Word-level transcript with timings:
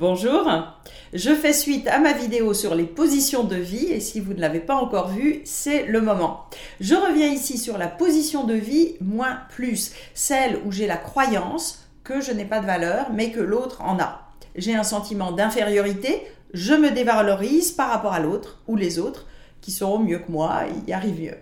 Bonjour, 0.00 0.50
je 1.12 1.34
fais 1.34 1.52
suite 1.52 1.86
à 1.86 1.98
ma 1.98 2.14
vidéo 2.14 2.54
sur 2.54 2.74
les 2.74 2.84
positions 2.84 3.44
de 3.44 3.56
vie 3.56 3.92
et 3.92 4.00
si 4.00 4.18
vous 4.18 4.32
ne 4.32 4.40
l'avez 4.40 4.60
pas 4.60 4.74
encore 4.74 5.08
vue, 5.08 5.42
c'est 5.44 5.84
le 5.84 6.00
moment. 6.00 6.46
Je 6.80 6.94
reviens 6.94 7.26
ici 7.26 7.58
sur 7.58 7.76
la 7.76 7.86
position 7.86 8.44
de 8.44 8.54
vie 8.54 8.96
moins 9.02 9.40
plus, 9.50 9.92
celle 10.14 10.58
où 10.64 10.72
j'ai 10.72 10.86
la 10.86 10.96
croyance 10.96 11.86
que 12.02 12.22
je 12.22 12.32
n'ai 12.32 12.46
pas 12.46 12.60
de 12.60 12.66
valeur 12.66 13.08
mais 13.12 13.30
que 13.30 13.40
l'autre 13.40 13.82
en 13.82 13.98
a. 13.98 14.22
J'ai 14.54 14.74
un 14.74 14.84
sentiment 14.84 15.32
d'infériorité, 15.32 16.26
je 16.54 16.72
me 16.72 16.92
dévalorise 16.92 17.70
par 17.70 17.90
rapport 17.90 18.14
à 18.14 18.20
l'autre 18.20 18.62
ou 18.68 18.76
les 18.76 18.98
autres 18.98 19.26
qui 19.60 19.70
seront 19.70 19.98
mieux 19.98 20.20
que 20.20 20.32
moi, 20.32 20.62
y 20.86 20.94
arrivent 20.94 21.20
mieux. 21.20 21.36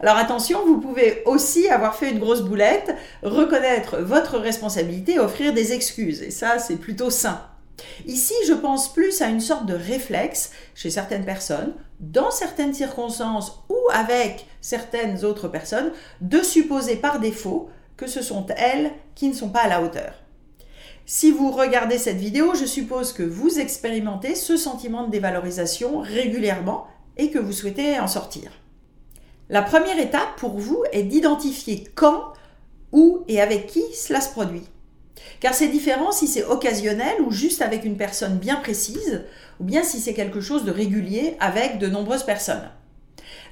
Alors 0.00 0.16
attention, 0.16 0.66
vous 0.66 0.80
pouvez 0.80 1.22
aussi 1.24 1.68
avoir 1.68 1.94
fait 1.94 2.10
une 2.10 2.18
grosse 2.18 2.42
boulette, 2.42 2.96
reconnaître 3.22 3.98
votre 3.98 4.38
responsabilité 4.38 5.20
offrir 5.20 5.54
des 5.54 5.72
excuses. 5.72 6.24
Et 6.24 6.32
ça, 6.32 6.58
c'est 6.58 6.78
plutôt 6.78 7.10
sain. 7.10 7.40
Ici, 8.06 8.34
je 8.46 8.52
pense 8.52 8.92
plus 8.92 9.20
à 9.22 9.28
une 9.28 9.40
sorte 9.40 9.66
de 9.66 9.74
réflexe 9.74 10.50
chez 10.74 10.90
certaines 10.90 11.24
personnes, 11.24 11.74
dans 12.00 12.30
certaines 12.30 12.74
circonstances 12.74 13.62
ou 13.68 13.76
avec 13.92 14.46
certaines 14.60 15.24
autres 15.24 15.48
personnes, 15.48 15.92
de 16.20 16.40
supposer 16.42 16.96
par 16.96 17.20
défaut 17.20 17.68
que 17.96 18.06
ce 18.06 18.22
sont 18.22 18.46
elles 18.56 18.92
qui 19.14 19.28
ne 19.28 19.34
sont 19.34 19.48
pas 19.48 19.60
à 19.60 19.68
la 19.68 19.82
hauteur. 19.82 20.14
Si 21.08 21.30
vous 21.30 21.52
regardez 21.52 21.98
cette 21.98 22.16
vidéo, 22.16 22.54
je 22.54 22.64
suppose 22.64 23.12
que 23.12 23.22
vous 23.22 23.60
expérimentez 23.60 24.34
ce 24.34 24.56
sentiment 24.56 25.04
de 25.06 25.12
dévalorisation 25.12 26.00
régulièrement 26.00 26.86
et 27.16 27.30
que 27.30 27.38
vous 27.38 27.52
souhaitez 27.52 27.98
en 28.00 28.08
sortir. 28.08 28.50
La 29.48 29.62
première 29.62 30.00
étape 30.00 30.36
pour 30.38 30.58
vous 30.58 30.82
est 30.90 31.04
d'identifier 31.04 31.84
quand, 31.94 32.32
où 32.90 33.22
et 33.28 33.40
avec 33.40 33.68
qui 33.68 33.82
cela 33.94 34.20
se 34.20 34.30
produit. 34.30 34.64
Car 35.40 35.54
c'est 35.54 35.68
différent 35.68 36.12
si 36.12 36.26
c'est 36.26 36.44
occasionnel 36.44 37.20
ou 37.20 37.30
juste 37.30 37.62
avec 37.62 37.84
une 37.84 37.96
personne 37.96 38.38
bien 38.38 38.56
précise, 38.56 39.24
ou 39.60 39.64
bien 39.64 39.82
si 39.82 40.00
c'est 40.00 40.14
quelque 40.14 40.40
chose 40.40 40.64
de 40.64 40.70
régulier 40.70 41.36
avec 41.40 41.78
de 41.78 41.88
nombreuses 41.88 42.24
personnes. 42.24 42.70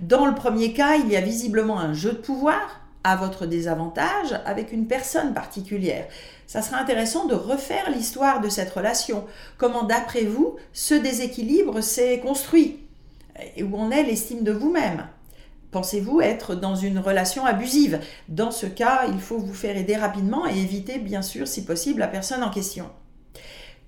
Dans 0.00 0.26
le 0.26 0.34
premier 0.34 0.72
cas, 0.72 0.96
il 0.96 1.10
y 1.10 1.16
a 1.16 1.20
visiblement 1.20 1.78
un 1.78 1.92
jeu 1.92 2.12
de 2.12 2.16
pouvoir 2.16 2.80
à 3.04 3.16
votre 3.16 3.46
désavantage 3.46 4.38
avec 4.46 4.72
une 4.72 4.86
personne 4.86 5.34
particulière. 5.34 6.06
Ça 6.46 6.62
sera 6.62 6.78
intéressant 6.78 7.26
de 7.26 7.34
refaire 7.34 7.90
l'histoire 7.90 8.40
de 8.40 8.48
cette 8.48 8.70
relation. 8.70 9.24
Comment, 9.58 9.84
d'après 9.84 10.24
vous, 10.24 10.56
ce 10.72 10.94
déséquilibre 10.94 11.80
s'est 11.80 12.20
construit? 12.20 12.78
Et 13.56 13.62
où 13.62 13.76
en 13.76 13.90
est 13.90 14.04
l'estime 14.04 14.44
de 14.44 14.52
vous-même? 14.52 15.06
Pensez-vous 15.72 16.20
être 16.20 16.54
dans 16.54 16.76
une 16.76 16.98
relation 16.98 17.46
abusive? 17.46 17.98
Dans 18.28 18.50
ce 18.50 18.66
cas, 18.66 19.06
il 19.08 19.18
faut 19.18 19.38
vous 19.38 19.54
faire 19.54 19.76
aider 19.76 19.96
rapidement 19.96 20.46
et 20.46 20.58
éviter, 20.58 20.98
bien 20.98 21.22
sûr, 21.22 21.48
si 21.48 21.64
possible, 21.64 22.00
la 22.00 22.08
personne 22.08 22.42
en 22.42 22.50
question. 22.50 22.90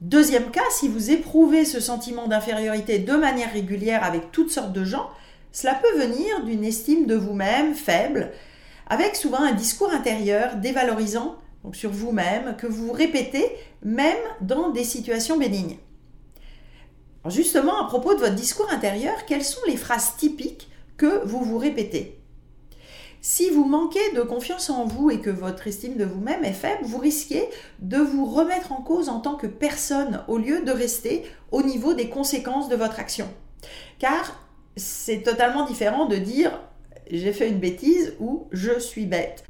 Deuxième 0.00 0.50
cas, 0.50 0.68
si 0.72 0.88
vous 0.88 1.12
éprouvez 1.12 1.64
ce 1.64 1.78
sentiment 1.78 2.26
d'infériorité 2.26 2.98
de 2.98 3.14
manière 3.14 3.52
régulière 3.52 4.02
avec 4.02 4.32
toutes 4.32 4.50
sortes 4.50 4.72
de 4.72 4.84
gens, 4.84 5.08
cela 5.52 5.74
peut 5.74 5.98
venir 5.98 6.44
d'une 6.44 6.64
estime 6.64 7.06
de 7.06 7.14
vous-même 7.14 7.74
faible, 7.74 8.32
avec 8.88 9.14
souvent 9.14 9.40
un 9.40 9.52
discours 9.52 9.92
intérieur 9.92 10.56
dévalorisant 10.56 11.36
donc 11.62 11.76
sur 11.76 11.90
vous-même 11.90 12.56
que 12.56 12.66
vous 12.66 12.92
répétez 12.92 13.44
même 13.82 14.16
dans 14.40 14.70
des 14.70 14.84
situations 14.84 15.38
bénignes. 15.38 15.78
justement, 17.26 17.84
à 17.84 17.86
propos 17.86 18.14
de 18.14 18.20
votre 18.20 18.34
discours 18.34 18.70
intérieur, 18.72 19.26
quelles 19.26 19.44
sont 19.44 19.60
les 19.66 19.76
phrases 19.76 20.16
typiques 20.16 20.68
que 20.98 21.24
vous 21.24 21.40
vous 21.40 21.56
répétez. 21.56 22.20
Si 23.20 23.50
vous 23.50 23.64
manquez 23.64 24.12
de 24.14 24.20
confiance 24.20 24.70
en 24.70 24.84
vous 24.84 25.10
et 25.10 25.20
que 25.20 25.30
votre 25.30 25.66
estime 25.66 25.96
de 25.96 26.04
vous-même 26.04 26.44
est 26.44 26.52
faible, 26.52 26.84
vous 26.84 26.98
risquez 26.98 27.48
de 27.80 27.96
vous 27.96 28.26
remettre 28.26 28.72
en 28.72 28.82
cause 28.82 29.08
en 29.08 29.20
tant 29.20 29.34
que 29.34 29.46
personne 29.46 30.22
au 30.28 30.38
lieu 30.38 30.62
de 30.62 30.70
rester 30.70 31.24
au 31.50 31.62
niveau 31.62 31.94
des 31.94 32.10
conséquences 32.10 32.68
de 32.68 32.76
votre 32.76 33.00
action. 33.00 33.28
Car 33.98 34.40
c'est 34.76 35.22
totalement 35.22 35.64
différent 35.64 36.06
de 36.06 36.16
dire 36.16 36.60
j'ai 37.10 37.32
fait 37.32 37.48
une 37.48 37.58
bêtise 37.58 38.14
ou 38.20 38.46
je 38.52 38.78
suis 38.78 39.06
bête. 39.06 39.44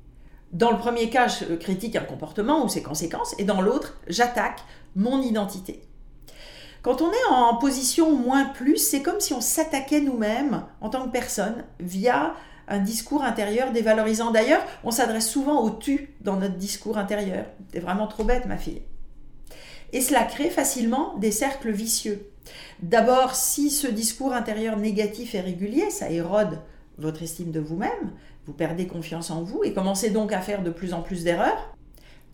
Dans 0.53 0.71
le 0.71 0.79
premier 0.79 1.11
cas, 1.11 1.29
je 1.29 1.55
critique 1.55 1.97
un 1.97 2.05
comportement 2.05 2.65
ou 2.65 2.69
ses 2.69 2.83
conséquences, 2.83 3.35
et 3.39 3.45
dans 3.45 3.61
l'autre, 3.61 3.99
j'attaque 4.07 4.61
mon 4.97 5.21
identité. 5.21 5.83
Quand 6.83 7.03
on 7.03 7.11
est 7.11 7.31
en 7.31 7.57
position 7.57 8.15
moins 8.15 8.45
plus, 8.45 8.77
c'est 8.77 9.03
comme 9.03 9.21
si 9.21 9.35
on 9.35 9.41
s'attaquait 9.41 10.01
nous-mêmes 10.01 10.65
en 10.81 10.91
tant 10.91 11.05
que 11.05 11.11
personne 11.11 11.65
via 11.81 12.35
un 12.69 12.79
discours 12.79 13.25
intérieur 13.25 13.73
dévalorisant. 13.73 14.31
D'ailleurs, 14.31 14.65
on 14.85 14.91
s'adresse 14.91 15.29
souvent 15.29 15.63
au 15.63 15.71
tu 15.71 16.15
dans 16.21 16.37
notre 16.37 16.57
discours 16.57 16.99
intérieur. 16.99 17.47
T'es 17.73 17.81
vraiment 17.81 18.07
trop 18.07 18.25
bête, 18.25 18.47
ma 18.47 18.59
fille. 18.59 18.83
Et 19.93 20.01
cela 20.01 20.25
crée 20.25 20.51
facilement 20.51 21.17
des 21.17 21.33
cercles 21.33 21.71
vicieux. 21.71 22.31
D'abord, 22.83 23.35
si 23.35 23.71
ce 23.71 23.87
discours 23.87 24.35
intérieur 24.35 24.77
négatif 24.77 25.35
est 25.35 25.41
régulier, 25.41 25.91
ça 25.91 26.11
érode 26.11 26.61
votre 26.99 27.23
estime 27.23 27.53
de 27.53 27.61
vous-même, 27.61 28.13
vous 28.47 28.53
perdez 28.53 28.87
confiance 28.87 29.31
en 29.31 29.43
vous 29.43 29.63
et 29.65 29.73
commencez 29.73 30.11
donc 30.11 30.33
à 30.33 30.41
faire 30.41 30.63
de 30.63 30.71
plus 30.71 30.95
en 30.95 31.03
plus 31.03 31.25
d'erreurs. 31.25 31.75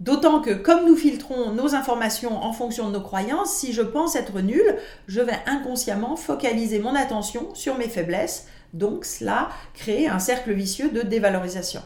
D'autant 0.05 0.43
que 0.43 0.51
comme 0.51 0.85
nous 0.85 0.97
filtrons 0.97 1.53
nos 1.53 1.75
informations 1.75 2.37
en 2.37 2.53
fonction 2.53 2.89
de 2.89 2.93
nos 2.93 3.01
croyances, 3.01 3.55
si 3.55 3.73
je 3.73 3.81
pense 3.81 4.17
être 4.17 4.39
nul, 4.41 4.77
je 5.09 5.23
vais 5.23 5.39
inconsciemment 5.47 6.15
focaliser 6.15 6.79
mon 6.79 6.95
attention 6.95 7.55
sur 7.55 7.79
mes 7.79 7.89
faiblesses. 7.89 8.47
Donc 8.75 9.07
cela 9.07 9.49
crée 9.73 10.07
un 10.07 10.19
cercle 10.19 10.53
vicieux 10.53 10.91
de 10.91 11.01
dévalorisation. 11.01 11.81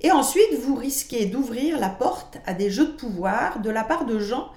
Et 0.00 0.10
ensuite, 0.10 0.58
vous 0.62 0.74
risquez 0.74 1.26
d'ouvrir 1.26 1.78
la 1.78 1.90
porte 1.90 2.38
à 2.46 2.54
des 2.54 2.70
jeux 2.70 2.86
de 2.86 2.92
pouvoir 2.92 3.60
de 3.60 3.68
la 3.68 3.84
part 3.84 4.06
de 4.06 4.18
gens 4.18 4.48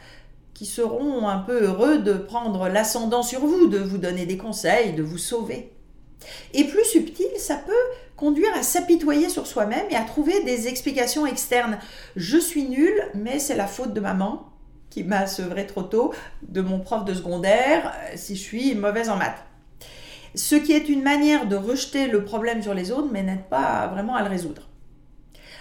qui 0.54 0.66
seront 0.66 1.28
un 1.28 1.40
peu 1.40 1.66
heureux 1.66 1.98
de 1.98 2.14
prendre 2.14 2.70
l'ascendant 2.70 3.22
sur 3.22 3.42
vous, 3.42 3.68
de 3.68 3.80
vous 3.80 3.98
donner 3.98 4.26
des 4.26 4.38
conseils, 4.38 4.94
de 4.94 5.04
vous 5.04 5.18
sauver. 5.18 5.74
Et 6.54 6.66
plus 6.66 6.86
subtil, 6.86 7.28
ça 7.38 7.56
peut 7.56 7.74
conduire 8.16 8.54
à 8.56 8.64
s'apitoyer 8.64 9.30
sur 9.30 9.48
soi-même 9.48 9.86
et 9.90 9.96
à 9.96 10.02
trouver 10.02 10.44
des 10.44 10.68
explications 10.68 11.26
externes. 11.26 11.80
Je 12.16 12.38
suis 12.38 12.64
nul, 12.64 12.94
mais 13.16 13.40
c'est 13.40 13.56
la 13.56 13.68
faute 13.68 13.94
de 13.94 14.00
maman 14.00 14.48
qui 14.92 15.04
m'a 15.04 15.26
sevré 15.26 15.66
trop 15.66 15.84
tôt, 15.84 16.14
de 16.44 16.62
mon 16.62 16.80
prof 16.80 17.06
de 17.06 17.14
secondaire, 17.14 17.94
euh, 17.96 18.14
si 18.16 18.36
je 18.36 18.42
suis 18.42 18.76
mauvaise 18.76 19.10
en 19.10 19.16
maths. 19.16 19.44
Ce 20.36 20.56
qui 20.56 20.74
est 20.74 20.90
une 20.90 21.02
manière 21.02 21.48
de 21.48 21.56
rejeter 21.56 22.08
le 22.08 22.24
problème 22.24 22.62
sur 22.62 22.74
les 22.74 22.92
autres, 22.92 23.10
mais 23.12 23.24
n'aide 23.24 23.46
pas 23.50 23.88
vraiment 23.88 24.16
à 24.16 24.22
le 24.22 24.30
résoudre. 24.30 24.71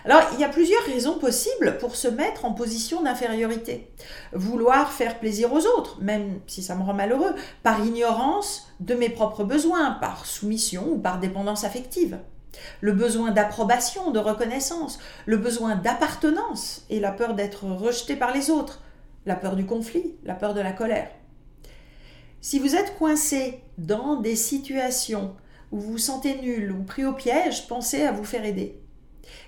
Alors, 0.05 0.23
il 0.33 0.41
y 0.41 0.45
a 0.45 0.49
plusieurs 0.49 0.83
raisons 0.85 1.19
possibles 1.19 1.77
pour 1.79 1.95
se 1.97 2.09
mettre 2.09 2.45
en 2.45 2.53
position 2.53 3.03
d'infériorité. 3.03 3.93
Vouloir 4.33 4.93
faire 4.93 5.19
plaisir 5.19 5.53
aux 5.53 5.67
autres, 5.67 5.99
même 6.01 6.41
si 6.47 6.63
ça 6.63 6.75
me 6.75 6.83
rend 6.83 6.95
malheureux, 6.95 7.35
par 7.63 7.85
ignorance 7.85 8.69
de 8.81 8.95
mes 8.95 9.11
propres 9.11 9.45
besoins, 9.45 9.93
par 9.93 10.25
soumission 10.25 10.89
ou 10.93 10.99
par 10.99 11.21
dépendance 11.21 11.65
affective. 11.65 12.19
Le 12.81 12.93
besoin 12.93 13.31
d'approbation, 13.31 14.11
de 14.11 14.19
reconnaissance, 14.19 14.99
le 15.27 15.37
besoin 15.37 15.77
d'appartenance 15.77 16.85
et 16.91 17.01
la 17.01 17.13
peur 17.13 17.35
d'être 17.35 17.65
rejeté 17.65 18.17
par 18.17 18.33
les 18.33 18.51
autres, 18.51 18.83
la 19.27 19.37
peur 19.37 19.55
du 19.55 19.67
conflit, 19.67 20.15
la 20.25 20.35
peur 20.35 20.55
de 20.55 20.61
la 20.61 20.73
colère. 20.73 21.11
Si 22.41 22.59
vous 22.59 22.75
êtes 22.75 22.97
coincé 22.97 23.63
dans 23.77 24.17
des 24.17 24.35
situations 24.35 25.37
où 25.73 25.79
vous 25.79 25.93
vous 25.93 25.99
sentez 25.99 26.41
nul 26.41 26.73
ou 26.73 26.83
pris 26.83 27.05
au 27.05 27.13
piège, 27.13 27.69
pensez 27.69 28.03
à 28.03 28.13
vous 28.13 28.25
faire 28.25 28.45
aider. 28.45 28.81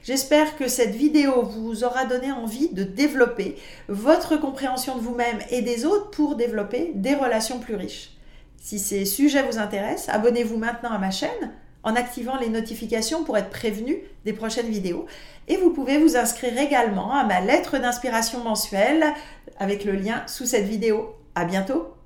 J'espère 0.02 0.56
que 0.56 0.68
cette 0.68 0.94
vidéo 0.94 1.42
vous 1.42 1.84
aura 1.84 2.04
donné 2.04 2.32
envie 2.32 2.68
de 2.70 2.82
développer 2.82 3.56
votre 3.88 4.36
compréhension 4.36 4.96
de 4.96 5.00
vous-même 5.00 5.38
et 5.50 5.62
des 5.62 5.84
autres 5.84 6.10
pour 6.10 6.36
développer 6.36 6.92
des 6.94 7.14
relations 7.14 7.60
plus 7.60 7.76
riches. 7.76 8.10
Si 8.56 8.78
ces 8.78 9.04
sujets 9.04 9.42
vous 9.42 9.58
intéressent, 9.58 10.14
abonnez-vous 10.14 10.56
maintenant 10.56 10.90
à 10.90 10.98
ma 10.98 11.10
chaîne 11.10 11.52
en 11.82 11.96
activant 11.96 12.36
les 12.36 12.48
notifications 12.48 13.24
pour 13.24 13.36
être 13.36 13.50
prévenu 13.50 13.98
des 14.24 14.32
prochaines 14.32 14.68
vidéos. 14.68 15.06
Et 15.48 15.56
vous 15.56 15.70
pouvez 15.70 15.98
vous 15.98 16.16
inscrire 16.16 16.56
également 16.58 17.12
à 17.12 17.24
ma 17.24 17.40
lettre 17.40 17.78
d'inspiration 17.78 18.42
mensuelle 18.44 19.04
avec 19.58 19.84
le 19.84 19.92
lien 19.92 20.22
sous 20.26 20.46
cette 20.46 20.66
vidéo. 20.66 21.14
À 21.34 21.44
bientôt! 21.44 22.01